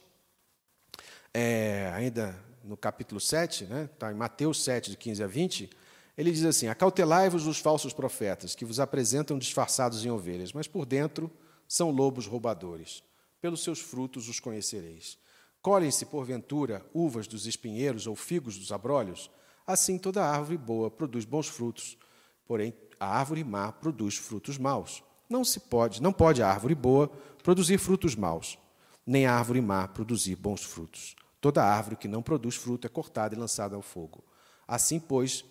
[1.35, 5.71] é, ainda no capítulo 7, né, tá em Mateus 7, de 15 a 20,
[6.17, 10.87] ele diz assim: Acautelai-vos dos falsos profetas, que vos apresentam disfarçados em ovelhas, mas por
[10.87, 11.31] dentro
[11.69, 13.03] são lobos roubadores.
[13.41, 15.19] Pelos seus frutos os conhecereis.
[15.61, 19.31] Colhem-se, porventura, uvas dos espinheiros ou figos dos abrolhos?
[19.67, 21.99] Assim toda árvore boa produz bons frutos,
[22.47, 25.03] porém a árvore má produz frutos maus.
[25.29, 27.09] Não se pode, não pode a árvore boa
[27.43, 28.57] produzir frutos maus,
[29.05, 31.17] nem a árvore má produzir bons frutos.
[31.41, 34.25] Toda árvore que não produz fruto é cortada e lançada ao fogo.
[34.67, 35.45] Assim, pois,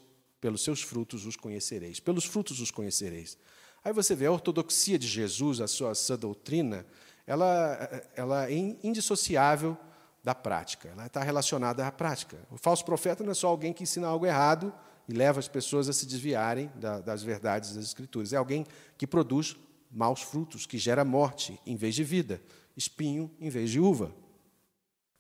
[0.46, 2.00] pelos seus frutos os conhecereis.
[2.00, 3.36] Pelos frutos os conhecereis.
[3.84, 6.86] Aí você vê a ortodoxia de Jesus, a sua sã doutrina,
[7.26, 9.76] ela, ela é indissociável
[10.24, 12.38] da prática, ela está relacionada à prática.
[12.52, 14.72] O falso profeta não é só alguém que ensina algo errado
[15.10, 16.72] e leva as pessoas a se desviarem
[17.04, 18.68] das verdades das Escrituras, é alguém
[19.00, 19.56] que produz
[19.90, 22.40] maus frutos, que gera morte em vez de vida,
[22.78, 24.14] espinho em vez de uva,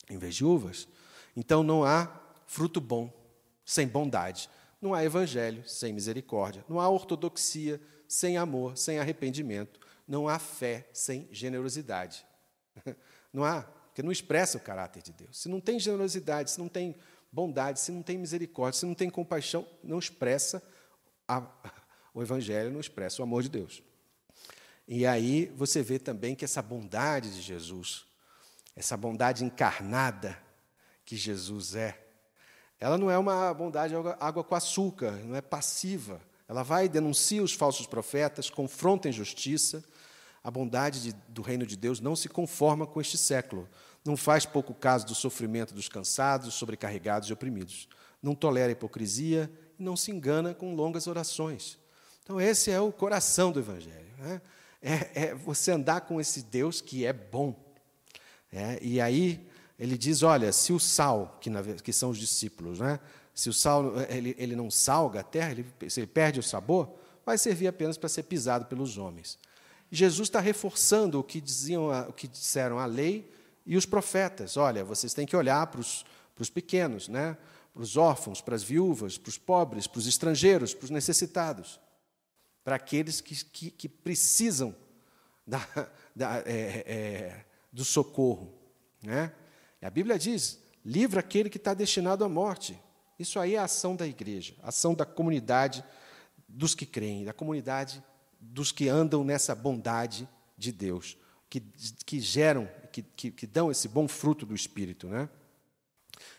[0.08, 0.88] em vez de uvas.
[1.36, 2.12] Então não há
[2.46, 3.12] fruto bom
[3.66, 4.48] sem bondade.
[4.86, 6.63] Não há evangelho sem misericórdia.
[6.69, 9.80] Não há ortodoxia sem amor, sem arrependimento.
[10.08, 12.24] Não há fé sem generosidade.
[13.34, 15.41] Não há, porque não expressa o caráter de Deus.
[15.41, 16.95] Se não tem generosidade, se não tem
[17.30, 20.63] bondade, se não tem misericórdia, se não tem compaixão, não expressa
[21.28, 21.45] a,
[22.13, 23.84] o evangelho, não expressa o amor de Deus.
[24.88, 28.06] E aí você vê também que essa bondade de Jesus,
[28.74, 30.38] essa bondade encarnada
[31.04, 32.05] que Jesus é,
[32.80, 36.20] ela não é uma bondade água com açúcar, não é passiva.
[36.48, 39.84] Ela vai denuncia os falsos profetas, confronta a injustiça.
[40.44, 43.68] A bondade de, do reino de Deus não se conforma com este século.
[44.06, 47.88] Não faz pouco caso do sofrimento dos cansados, sobrecarregados e oprimidos.
[48.22, 51.80] Não tolera hipocrisia e não se engana com longas orações.
[52.24, 54.14] Então, esse é o coração do Evangelho.
[54.20, 54.42] Né?
[54.82, 57.56] É, é, você andar com esse Deus que é bom.
[58.52, 62.80] É, e aí, ele diz: olha, se o sal, que, na, que são os discípulos,
[62.80, 63.00] né,
[63.34, 66.96] se o sal ele, ele não salga a terra, ele, se ele perde o sabor,
[67.26, 69.38] vai servir apenas para ser pisado pelos homens.
[69.92, 73.32] Jesus está reforçando o que diziam, o que disseram a lei
[73.66, 74.58] e os profetas.
[74.58, 77.38] Olha, vocês têm que olhar para os, pequenos, né?
[77.74, 81.80] para os órfãos, para as viúvas, para os pobres, para os estrangeiros, para os necessitados,
[82.64, 84.76] para aqueles que, que, que precisam
[85.46, 85.60] da,
[86.16, 88.54] da, é, é, do socorro.
[89.04, 89.32] Né?
[89.82, 92.80] A Bíblia diz: livra aquele que está destinado à morte.
[93.18, 95.84] Isso aí é a ação da igreja, a ação da comunidade
[96.48, 98.04] dos que creem, da comunidade
[98.40, 101.18] dos que andam nessa bondade de Deus,
[101.50, 101.62] que,
[102.06, 105.08] que geram, que, que, que dão esse bom fruto do Espírito.
[105.08, 105.30] Né?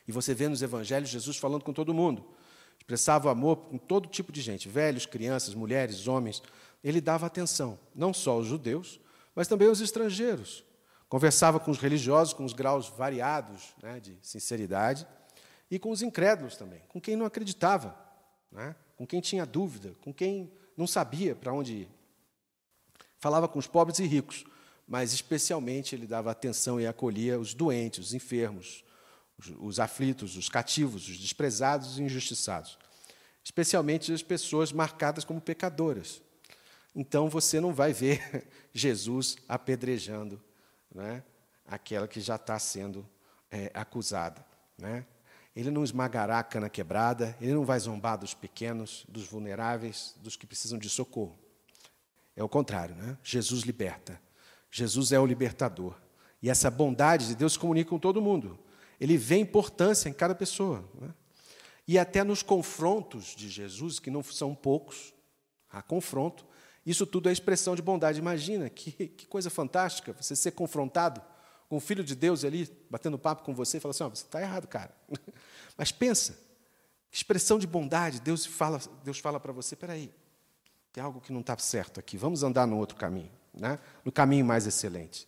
[0.07, 2.25] E você vê nos evangelhos Jesus falando com todo mundo.
[2.79, 6.43] Expressava amor com todo tipo de gente, velhos, crianças, mulheres, homens.
[6.85, 9.01] Ele dava atenção, não só aos judeus,
[9.35, 10.63] mas também aos estrangeiros.
[11.09, 15.07] Conversava com os religiosos com os graus variados né, de sinceridade
[15.71, 17.97] e com os incrédulos também, com quem não acreditava,
[18.51, 21.89] né, com quem tinha dúvida, com quem não sabia para onde ir.
[23.19, 24.45] Falava com os pobres e ricos,
[24.87, 28.85] mas especialmente ele dava atenção e acolhia os doentes, os enfermos,
[29.39, 32.79] os, os aflitos, os cativos, os desprezados e injustiçados,
[33.45, 36.21] especialmente as pessoas marcadas como pecadoras.
[36.95, 40.43] Então você não vai ver Jesus apedrejando
[40.97, 41.23] né,
[41.67, 43.07] aquela que já está sendo
[43.51, 44.45] é, acusada.
[44.79, 45.05] Né?
[45.55, 50.37] Ele não esmagará a cana quebrada, ele não vai zombar dos pequenos, dos vulneráveis, dos
[50.37, 51.39] que precisam de socorro.
[52.35, 53.17] É o contrário, né?
[53.23, 54.21] Jesus liberta.
[54.71, 55.95] Jesus é o libertador.
[56.43, 58.59] E essa bondade de Deus se comunica com todo mundo.
[59.01, 60.85] Ele vê importância em cada pessoa.
[61.01, 61.15] Né?
[61.89, 65.15] E até nos confrontos de Jesus, que não são poucos,
[65.71, 66.45] há confronto,
[66.87, 68.21] isso tudo é expressão de bondade.
[68.21, 71.21] Imagina que, que coisa fantástica você ser confrontado
[71.69, 74.25] com o Filho de Deus ali, batendo papo com você, e falar assim: oh, você
[74.25, 74.95] está errado, cara.
[75.77, 76.39] Mas pensa,
[77.11, 80.13] que expressão de bondade, Deus fala, Deus fala para você: peraí,
[80.93, 83.79] tem algo que não está certo aqui, vamos andar no outro caminho, né?
[84.05, 85.27] no caminho mais excelente.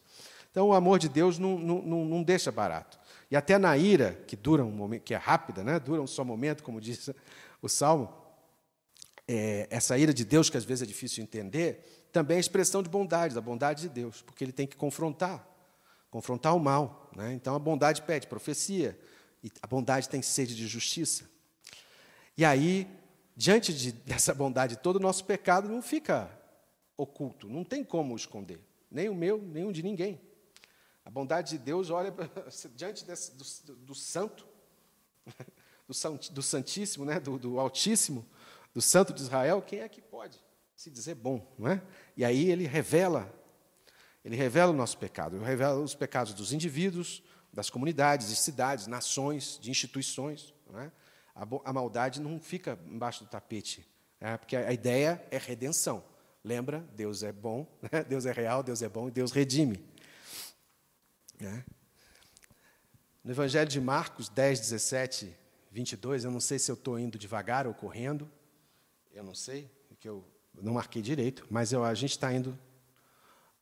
[0.51, 2.99] Então, o amor de Deus não, não, não deixa barato.
[3.31, 5.79] E até na ira, que dura um momento, que é rápida, né?
[5.79, 7.11] dura um só momento, como diz
[7.61, 8.13] o Salmo,
[9.29, 12.89] é, essa ira de Deus, que às vezes é difícil entender, também é expressão de
[12.89, 15.47] bondade, da bondade de Deus, porque ele tem que confrontar,
[16.11, 17.11] confrontar o mal.
[17.15, 17.35] Né?
[17.35, 18.99] Então a bondade pede profecia,
[19.45, 21.31] e a bondade tem sede de justiça.
[22.37, 22.89] E aí,
[23.37, 26.31] diante de, dessa bondade todo o nosso pecado não fica
[26.97, 28.59] oculto, não tem como esconder,
[28.91, 30.19] nem o meu, nem o de ninguém.
[31.05, 32.15] A bondade de Deus olha
[32.75, 34.47] diante desse, do, do, santo,
[35.87, 35.95] do,
[36.33, 37.21] do santíssimo, né?
[37.21, 38.27] do, do altíssimo,
[38.79, 40.39] do santo de Israel, quem é que pode
[40.77, 41.53] se dizer bom?
[41.59, 41.83] Não é?
[42.17, 43.29] E aí ele revela,
[44.25, 47.21] ele revela o nosso pecado, ele revela os pecados dos indivíduos,
[47.53, 50.55] das comunidades, de cidades, nações, de instituições.
[50.71, 50.93] Não é?
[51.35, 53.85] a, a, maldade não fica embaixo do tapete,
[54.21, 54.37] é?
[54.37, 56.05] porque a, a ideia é redenção.
[56.45, 56.89] Lembra?
[56.95, 58.05] Deus é bom, né?
[58.05, 59.85] Deus é real, Deus é bom e Deus redime.
[61.41, 61.65] Né?
[63.25, 65.37] No Evangelho de Marcos 10, 17,
[65.73, 68.31] 22, eu não sei se eu estou indo devagar ou correndo,
[69.19, 70.25] eu não sei, porque eu
[70.63, 72.57] não marquei direito, mas eu, a gente está indo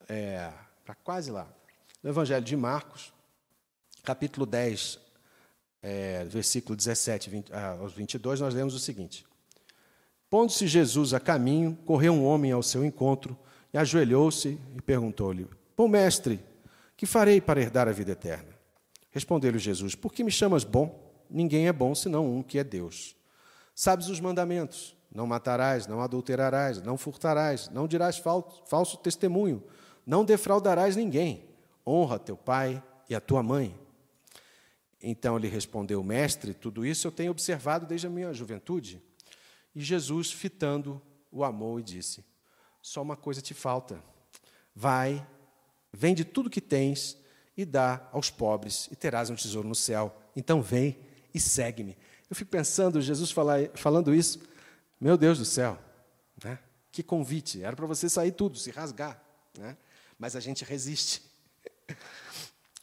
[0.07, 0.53] é,
[0.85, 1.49] para quase lá.
[2.03, 3.11] No Evangelho de Marcos,
[4.03, 5.01] capítulo 10,
[5.83, 9.25] é, versículo 17 20, aos 22, nós lemos o seguinte:
[10.29, 13.35] Pondo-se Jesus a caminho, correu um homem ao seu encontro
[13.73, 16.39] e ajoelhou-se e perguntou-lhe: Bom mestre,
[16.99, 18.55] que farei para herdar a vida eterna?
[19.11, 21.03] Respondeu-lhe Jesus: Por que me chamas bom?
[21.31, 23.17] Ninguém é bom senão um que é Deus.
[23.75, 28.23] Sabes os mandamentos: Não matarás, não adulterarás, não furtarás, não dirás
[28.67, 29.65] falso testemunho,
[30.05, 31.49] não defraudarás ninguém.
[31.87, 33.75] Honra teu pai e a tua mãe.
[35.03, 39.03] Então lhe respondeu: Mestre, tudo isso eu tenho observado desde a minha juventude.
[39.75, 41.01] E Jesus, fitando,
[41.33, 42.23] o amou e disse:
[42.83, 43.99] Só uma coisa te falta.
[44.75, 45.27] Vai,
[45.99, 47.17] Vende tudo que tens
[47.57, 50.15] e dá aos pobres, e terás um tesouro no céu.
[50.37, 50.99] Então vem
[51.33, 51.97] e segue-me.
[52.29, 53.33] Eu fico pensando, Jesus
[53.75, 54.41] falando isso,
[55.01, 55.79] meu Deus do céu,
[56.43, 56.59] né?
[56.91, 59.23] que convite, era para você sair tudo, se rasgar,
[59.59, 59.77] né?
[60.19, 61.23] mas a gente resiste.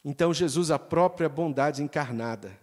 [0.05, 2.59] Então Jesus, a própria bondade encarnada,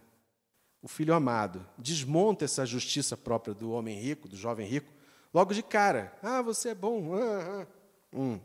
[0.79, 4.93] o Filho amado, desmonta essa justiça própria do homem rico, do jovem rico,
[5.33, 6.15] logo de cara.
[6.21, 7.15] Ah, você é bom.
[7.15, 7.67] Ah, ah.
[8.13, 8.39] Hum.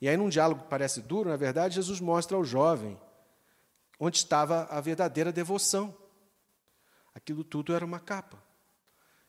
[0.00, 2.96] E aí, num diálogo que parece duro, na verdade, Jesus mostra ao jovem
[3.98, 5.94] onde estava a verdadeira devoção.
[7.14, 8.42] Aquilo tudo era uma capa.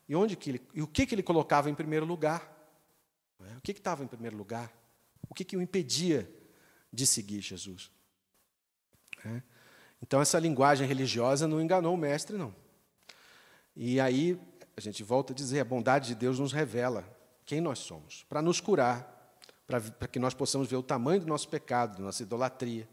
[0.08, 2.56] E, onde que ele, e o que, que ele colocava em primeiro lugar?
[3.40, 3.56] É?
[3.56, 4.72] O que, que estava em primeiro lugar?
[5.28, 6.30] O que, que o impedia
[6.92, 7.90] de seguir Jesus?
[9.24, 9.42] É?
[10.02, 12.54] Então, essa linguagem religiosa não enganou o mestre, não.
[13.76, 14.40] E aí,
[14.76, 17.04] a gente volta a dizer: a bondade de Deus nos revela
[17.44, 19.18] quem nós somos, para nos curar
[19.68, 22.88] para que nós possamos ver o tamanho do nosso pecado, da nossa idolatria.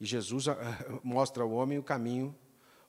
[0.00, 0.56] E Jesus ah,
[1.02, 2.34] mostra ao homem o caminho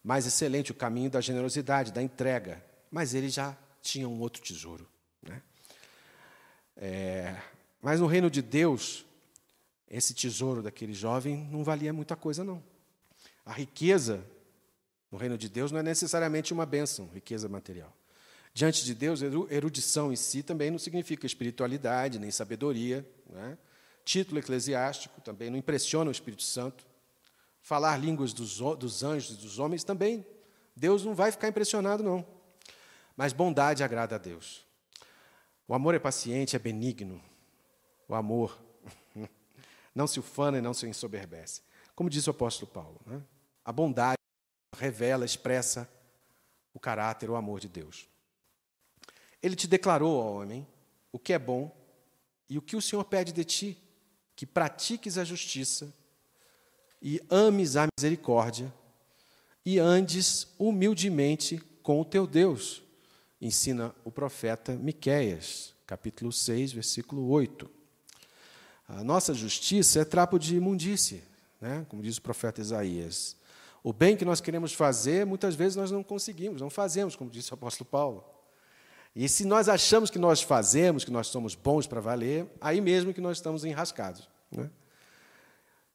[0.03, 2.63] mais excelente, o caminho da generosidade, da entrega.
[2.91, 4.87] Mas ele já tinha um outro tesouro.
[5.21, 5.41] Né?
[6.75, 7.41] É,
[7.81, 9.05] mas no reino de Deus,
[9.89, 12.63] esse tesouro daquele jovem não valia muita coisa, não.
[13.45, 14.25] A riqueza
[15.11, 17.95] no reino de Deus não é necessariamente uma bênção, riqueza material.
[18.53, 23.07] Diante de Deus, erudição em si também não significa espiritualidade, nem sabedoria.
[23.29, 23.57] Né?
[24.03, 26.85] Título eclesiástico também não impressiona o Espírito Santo.
[27.61, 30.25] Falar línguas dos, dos anjos e dos homens também,
[30.75, 32.25] Deus não vai ficar impressionado, não.
[33.17, 34.63] Mas bondade agrada a Deus.
[35.67, 37.21] O amor é paciente, é benigno.
[38.07, 38.57] O amor
[39.93, 41.63] não se ufana e não se ensoberbece.
[41.95, 43.21] Como diz o apóstolo Paulo, né?
[43.65, 44.17] a bondade
[44.77, 45.89] revela, expressa
[46.73, 48.07] o caráter, o amor de Deus.
[49.41, 50.65] Ele te declarou, ó homem,
[51.11, 51.75] o que é bom
[52.47, 53.77] e o que o Senhor pede de ti,
[54.35, 55.91] que pratiques a justiça
[57.01, 58.71] e ames a misericórdia
[59.65, 62.86] e andes humildemente com o teu Deus.
[63.39, 67.69] Ensina o profeta Miqueias, capítulo 6, versículo 8.
[68.87, 71.23] A nossa justiça é trapo de imundície,
[71.61, 71.85] né?
[71.87, 73.37] como diz o profeta Isaías.
[73.83, 77.51] O bem que nós queremos fazer, muitas vezes nós não conseguimos, não fazemos, como disse
[77.51, 78.23] o apóstolo Paulo.
[79.15, 83.13] E se nós achamos que nós fazemos, que nós somos bons para valer, aí mesmo
[83.13, 84.27] que nós estamos enrascados.
[84.51, 84.69] Né?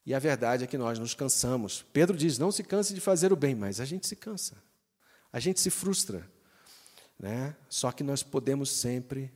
[0.05, 1.85] E a verdade é que nós nos cansamos.
[1.93, 4.55] Pedro diz: não se canse de fazer o bem, mas a gente se cansa,
[5.31, 6.29] a gente se frustra.
[7.19, 7.55] Né?
[7.69, 9.31] Só que nós podemos sempre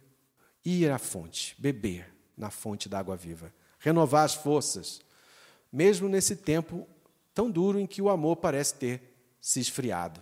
[0.64, 5.02] ir à fonte, beber na fonte da água viva, renovar as forças,
[5.72, 6.88] mesmo nesse tempo
[7.34, 10.22] tão duro em que o amor parece ter se esfriado.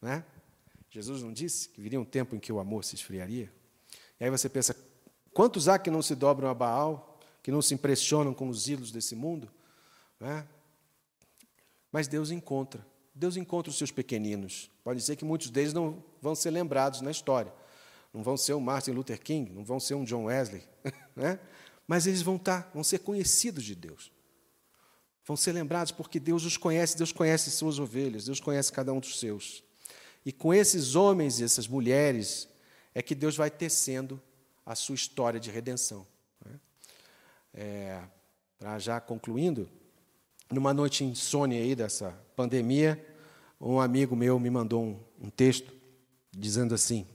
[0.00, 0.24] Né?
[0.90, 3.52] Jesus não disse que viria um tempo em que o amor se esfriaria?
[4.18, 4.76] E aí você pensa:
[5.32, 8.92] quantos há que não se dobram a Baal, que não se impressionam com os ídolos
[8.92, 9.50] desse mundo?
[10.20, 10.46] Né?
[11.90, 12.84] Mas Deus encontra.
[13.14, 14.70] Deus encontra os seus pequeninos.
[14.82, 17.52] Pode ser que muitos deles não vão ser lembrados na história.
[18.12, 20.62] Não vão ser um Martin Luther King, não vão ser um John Wesley,
[21.14, 21.38] né?
[21.86, 24.12] mas eles vão estar, vão ser conhecidos de Deus.
[25.24, 29.00] Vão ser lembrados porque Deus os conhece, Deus conhece suas ovelhas, Deus conhece cada um
[29.00, 29.64] dos seus.
[30.24, 32.48] E com esses homens e essas mulheres
[32.94, 34.20] é que Deus vai tecendo
[34.64, 36.06] a sua história de redenção.
[36.44, 36.60] Né?
[37.54, 38.02] É,
[38.78, 39.68] já concluindo,
[40.50, 43.04] numa noite insônia aí dessa pandemia,
[43.60, 45.72] um amigo meu me mandou um, um texto
[46.30, 47.06] dizendo assim: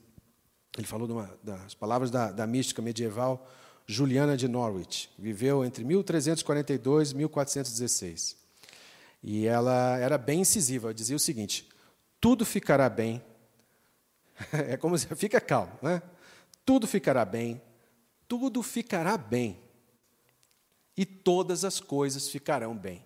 [0.78, 3.48] ele falou uma, das palavras da, da mística medieval
[3.86, 8.38] Juliana de Norwich, viveu entre 1342 e 1416.
[9.22, 11.68] E ela era bem incisiva, dizia o seguinte:
[12.22, 13.22] tudo ficará bem.
[14.54, 16.02] É como se fica calmo, né?
[16.66, 17.62] Tudo ficará bem,
[18.26, 19.60] tudo ficará bem.
[20.96, 23.04] E todas as coisas ficarão bem.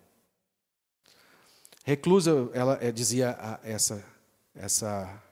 [1.86, 4.02] Reclusa, ela é, dizia a, essa,
[4.54, 5.22] essa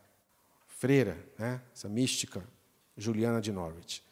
[0.68, 2.44] freira, né, essa mística,
[2.94, 4.02] Juliana de Norwich.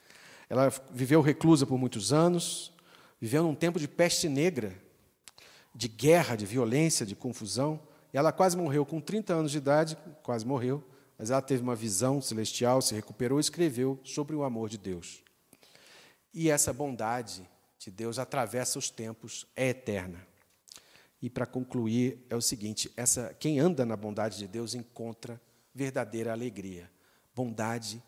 [0.48, 2.72] Ela viveu reclusa por muitos anos,
[3.20, 4.74] viveu num tempo de peste negra,
[5.74, 7.78] de guerra, de violência, de confusão.
[8.10, 10.82] E ela quase morreu com 30 anos de idade, quase morreu,
[11.18, 15.22] mas ela teve uma visão celestial, se recuperou e escreveu sobre o amor de Deus.
[16.32, 17.46] E essa bondade
[17.78, 20.29] de Deus atravessa os tempos, é eterna.
[21.22, 25.40] E para concluir, é o seguinte: essa, quem anda na bondade de Deus encontra
[25.74, 26.90] verdadeira alegria.
[27.34, 28.02] Bondade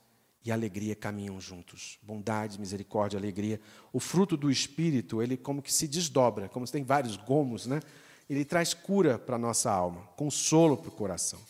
[0.44, 1.98] e alegria caminham juntos.
[2.02, 3.60] Bondade, misericórdia, alegria.
[3.92, 7.80] O fruto do Espírito, ele como que se desdobra, como se tem vários gomos, né?
[8.28, 11.40] Ele traz cura para a nossa alma, consolo para o coração.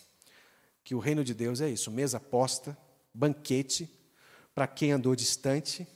[0.83, 2.77] Que o reino de Deus é isso: mesa posta,
[3.15, 3.89] banquete
[4.55, 5.87] para quem andou distante